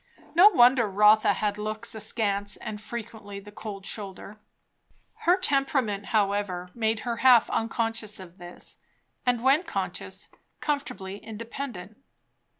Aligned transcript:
No 0.33 0.49
wonder 0.49 0.89
Rotha 0.89 1.33
had 1.33 1.59
looks 1.59 1.93
askance 1.93 2.57
and 2.57 2.81
frequently 2.81 3.39
the 3.39 3.51
cold 3.51 3.85
shoulder. 3.85 4.39
Her 5.27 5.37
temperament, 5.37 6.07
however, 6.07 6.71
made 6.73 7.01
her 7.01 7.17
half 7.17 7.51
unconscious 7.51 8.19
of 8.19 8.39
this, 8.39 8.77
and 9.27 9.43
when 9.43 9.61
conscious, 9.61 10.31
comfortably 10.59 11.17
independent. 11.19 11.97